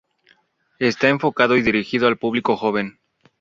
Está 0.79 1.09
enfocado 1.09 1.55
y 1.57 1.61
dirigido 1.61 2.07
al 2.07 2.17
público 2.17 2.57
joven. 2.57 2.97